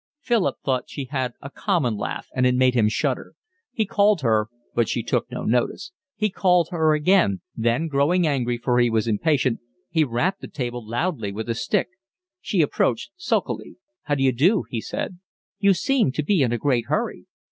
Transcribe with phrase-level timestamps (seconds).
[0.19, 3.35] Philip thought she had a common laugh, and it made him shudder.
[3.71, 8.57] He called her, but she took no notice; he called her again; then, growing angry,
[8.57, 9.59] for he was impatient,
[9.91, 11.89] he rapped the table loudly with his stick.
[12.41, 13.75] She approached sulkily.
[14.05, 15.19] "How d'you do?" he said.
[15.59, 17.27] "You seem to be in a great hurry."